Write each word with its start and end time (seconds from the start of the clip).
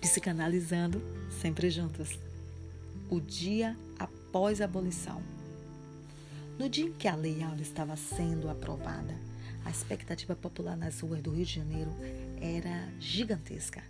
Psicanalizando, 0.00 1.02
sempre 1.40 1.70
juntos. 1.70 2.18
O 3.10 3.20
dia 3.20 3.76
após 3.98 4.60
a 4.60 4.64
abolição. 4.64 5.20
No 6.58 6.68
dia 6.68 6.86
em 6.86 6.92
que 6.92 7.08
a 7.08 7.16
Lei 7.16 7.42
Áurea 7.42 7.62
estava 7.62 7.96
sendo 7.96 8.48
aprovada, 8.48 9.14
a 9.64 9.70
expectativa 9.70 10.36
popular 10.36 10.76
nas 10.76 11.00
ruas 11.00 11.20
do 11.20 11.32
Rio 11.32 11.44
de 11.44 11.54
Janeiro 11.54 11.90
era 12.40 12.88
gigantesca. 13.00 13.82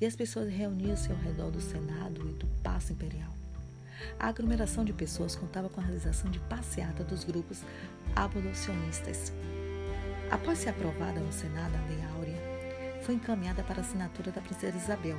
E 0.00 0.06
as 0.06 0.16
pessoas 0.16 0.50
reuniam-se 0.52 1.10
ao 1.10 1.18
redor 1.18 1.50
do 1.50 1.60
Senado 1.60 2.28
e 2.28 2.32
do 2.32 2.46
Paço 2.62 2.92
Imperial. 2.92 3.34
A 4.18 4.28
aglomeração 4.28 4.84
de 4.84 4.92
pessoas 4.92 5.34
contava 5.36 5.68
com 5.68 5.80
a 5.80 5.84
realização 5.84 6.30
de 6.30 6.38
passeata 6.40 7.04
dos 7.04 7.24
grupos 7.24 7.62
abolicionistas. 8.14 9.32
Após 10.30 10.58
ser 10.58 10.70
aprovada 10.70 11.20
no 11.20 11.32
Senado 11.32 11.74
foi 13.10 13.16
encaminhada 13.16 13.64
para 13.64 13.78
a 13.78 13.80
assinatura 13.80 14.30
da 14.30 14.40
Princesa 14.40 14.76
Isabel, 14.76 15.16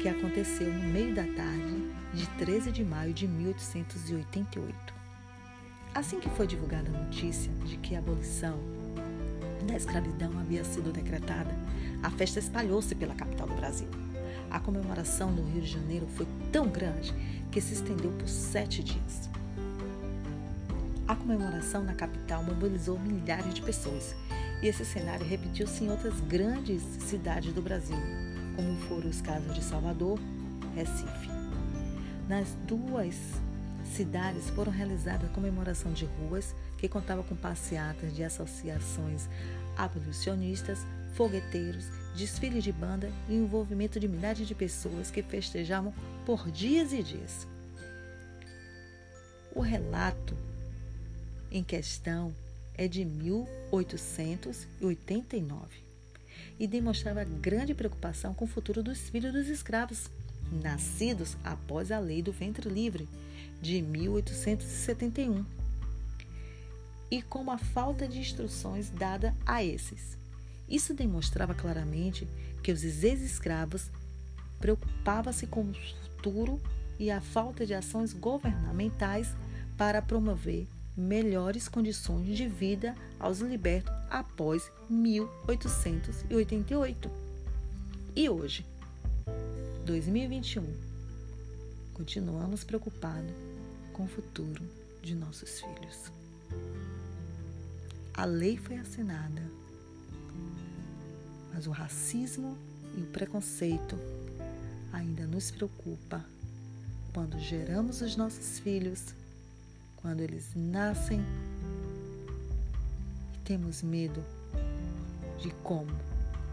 que 0.00 0.08
aconteceu 0.08 0.72
no 0.72 0.88
meio 0.88 1.12
da 1.12 1.24
tarde 1.24 1.92
de 2.14 2.28
13 2.38 2.70
de 2.70 2.84
maio 2.84 3.12
de 3.12 3.26
1888. 3.26 4.94
Assim 5.92 6.20
que 6.20 6.30
foi 6.30 6.46
divulgada 6.46 6.88
a 6.88 7.02
notícia 7.02 7.50
de 7.64 7.76
que 7.78 7.96
a 7.96 7.98
abolição 7.98 8.56
da 9.66 9.74
escravidão 9.74 10.30
havia 10.38 10.62
sido 10.62 10.92
decretada, 10.92 11.52
a 12.04 12.10
festa 12.10 12.38
espalhou-se 12.38 12.94
pela 12.94 13.16
capital 13.16 13.48
do 13.48 13.56
Brasil. 13.56 13.88
A 14.48 14.60
comemoração 14.60 15.32
no 15.32 15.42
Rio 15.42 15.62
de 15.62 15.72
Janeiro 15.72 16.06
foi 16.14 16.28
tão 16.52 16.68
grande 16.68 17.12
que 17.50 17.60
se 17.60 17.74
estendeu 17.74 18.12
por 18.12 18.28
sete 18.28 18.84
dias. 18.84 19.28
A 21.08 21.16
comemoração 21.16 21.82
na 21.82 21.94
capital 21.94 22.44
mobilizou 22.44 22.96
milhares 22.96 23.54
de 23.54 23.62
pessoas 23.62 24.14
e 24.62 24.68
esse 24.68 24.84
cenário 24.84 25.26
repetiu-se 25.26 25.84
em 25.84 25.90
outras 25.90 26.20
grandes 26.20 26.82
cidades 27.00 27.52
do 27.52 27.62
Brasil, 27.62 27.96
como 28.54 28.76
foram 28.88 29.08
os 29.08 29.20
casos 29.20 29.54
de 29.54 29.62
Salvador, 29.62 30.18
Recife. 30.74 31.30
Nas 32.28 32.56
duas 32.66 33.14
cidades 33.84 34.50
foram 34.50 34.72
realizadas 34.72 35.30
comemoração 35.30 35.92
de 35.92 36.06
ruas 36.06 36.54
que 36.76 36.88
contava 36.88 37.22
com 37.22 37.36
passeatas 37.36 38.14
de 38.14 38.24
associações 38.24 39.28
abolicionistas, 39.76 40.80
fogueteiros, 41.14 41.86
desfile 42.14 42.60
de 42.60 42.72
banda 42.72 43.10
e 43.28 43.34
envolvimento 43.34 44.00
de 44.00 44.08
milhares 44.08 44.48
de 44.48 44.54
pessoas 44.54 45.10
que 45.10 45.22
festejavam 45.22 45.92
por 46.24 46.50
dias 46.50 46.92
e 46.92 47.02
dias. 47.02 47.46
O 49.54 49.60
relato 49.60 50.36
em 51.50 51.62
questão 51.62 52.34
é 52.76 52.86
de 52.86 53.04
1889 53.04 55.86
e 56.58 56.66
demonstrava 56.66 57.24
grande 57.24 57.74
preocupação 57.74 58.34
com 58.34 58.44
o 58.44 58.48
futuro 58.48 58.82
dos 58.82 59.08
filhos 59.08 59.32
dos 59.32 59.48
escravos, 59.48 60.10
nascidos 60.50 61.36
após 61.44 61.90
a 61.90 61.98
Lei 61.98 62.22
do 62.22 62.32
Ventre 62.32 62.68
Livre 62.68 63.08
de 63.60 63.80
1871, 63.82 65.44
e 67.10 67.22
com 67.22 67.50
a 67.50 67.58
falta 67.58 68.06
de 68.06 68.18
instruções 68.18 68.90
dada 68.90 69.34
a 69.44 69.64
esses. 69.64 70.16
Isso 70.68 70.92
demonstrava 70.92 71.54
claramente 71.54 72.28
que 72.62 72.72
os 72.72 72.82
ex-escravos 72.82 73.90
preocupavam-se 74.58 75.46
com 75.46 75.62
o 75.62 75.74
futuro 75.74 76.60
e 76.98 77.10
a 77.10 77.20
falta 77.20 77.64
de 77.64 77.74
ações 77.74 78.12
governamentais 78.12 79.32
para 79.76 80.02
promover 80.02 80.66
melhores 80.96 81.68
condições 81.68 82.36
de 82.36 82.48
vida 82.48 82.96
aos 83.20 83.38
libertos 83.40 83.92
após 84.10 84.72
1888. 84.88 87.10
E 88.14 88.30
hoje, 88.30 88.64
2021, 89.84 90.64
continuamos 91.92 92.64
preocupados 92.64 93.34
com 93.92 94.04
o 94.04 94.08
futuro 94.08 94.64
de 95.02 95.14
nossos 95.14 95.60
filhos. 95.60 96.10
A 98.14 98.24
lei 98.24 98.56
foi 98.56 98.78
assinada, 98.78 99.42
mas 101.52 101.66
o 101.66 101.70
racismo 101.70 102.56
e 102.96 103.02
o 103.02 103.06
preconceito 103.06 103.98
ainda 104.92 105.26
nos 105.26 105.50
preocupa 105.50 106.24
quando 107.12 107.38
geramos 107.38 108.00
os 108.00 108.16
nossos 108.16 108.58
filhos 108.58 109.14
quando 110.06 110.20
eles 110.20 110.52
nascem 110.54 111.20
e 113.34 113.38
temos 113.38 113.82
medo 113.82 114.24
de 115.40 115.50
como 115.64 115.90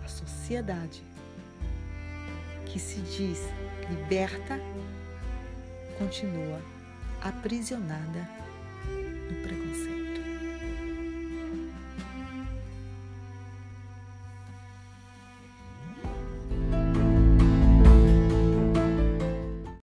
a 0.04 0.08
sociedade 0.08 1.04
que 2.66 2.80
se 2.80 3.00
diz 3.02 3.38
liberta 3.92 4.60
continua 6.00 6.60
aprisionada 7.22 8.28
no 9.30 9.44
preconceito. 9.44 9.63